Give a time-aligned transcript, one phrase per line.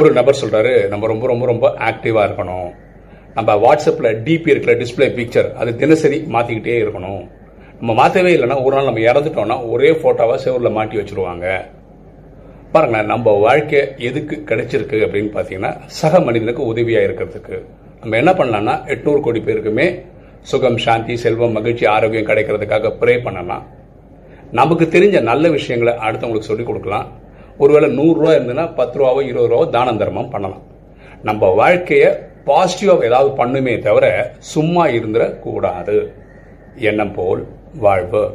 [0.00, 2.70] ஒரு நபர் சொல்றாரு நம்ம ரொம்ப ரொம்ப ரொம்ப ஆக்டிவா இருக்கணும்.
[3.34, 7.22] நம்ம வாட்ஸ்அப்பில் டிபி இருக்கிற டிஸ்பிளே பிக்சர் அது தினசரி மாற்றிக்கிட்டே இருக்கணும்.
[7.78, 11.46] நம்ம மாற்றவே இல்லைன்னா ஒரு நாள் நம்ம இறந்துட்டோம்னா ஒரே ஃபோட்டோவாக செவரில் மாட்டி வச்சிருவாங்க.
[12.72, 17.56] பாருங்களேன் நம்ம வாழ்க்கை எதுக்கு கிடைச்சிருக்கு அப்படின்னு பார்த்தீங்கன்னா சக மனிதனுக்கு உதவியாக இருக்கிறதுக்கு.
[18.00, 19.86] நம்ம என்ன பண்ணலாம்னா எட்நூறு கோடி பேருக்குமே
[20.50, 23.64] சுகம் சாந்தி செல்வம் மகிழ்ச்சி ஆரோக்கியம் கிடைக்கிறதுக்காக ப்ரே பண்ணலாம்.
[24.52, 27.08] நமக்கு தெரிஞ்ச நல்ல விஷயங்களை அடுத்தவங்களுக்கு சொல்லிக் கொடுக்கலாம்.
[27.62, 30.64] ஒருவேளை நூறுரூவா இருந்ததுன்னா பத்து ரூபாவோ இருபது ரூபாவோ தான தர்மம் பண்ணலாம்.
[31.28, 32.10] நம்ம வாழ்க்கையை
[32.48, 34.06] பாசிட்டிவாக ஏதாவது பண்ணுமே தவிர
[34.52, 35.96] சும்மா இருந்துடக்கூடாது
[36.88, 37.42] எண்ணம் போல்
[37.84, 38.22] வாழ்வு.